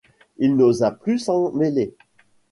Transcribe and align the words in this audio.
On 0.41 0.53
n’osa 0.55 0.89
plus 0.89 1.19
s’en 1.19 1.51
mêler. 1.51 1.93